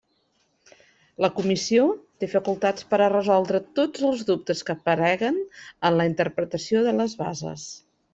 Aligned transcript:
La 1.25 1.29
Comissió 1.39 1.83
té 2.23 2.29
facultats 2.31 2.87
per 2.93 2.99
a 2.99 3.09
resoldre 3.13 3.61
tots 3.81 4.05
els 4.07 4.23
dubtes 4.31 4.65
que 4.71 4.75
apareguen 4.77 5.37
en 5.91 5.99
la 6.01 6.09
interpretació 6.13 6.83
de 6.89 6.95
les 7.01 7.15
bases. 7.21 7.69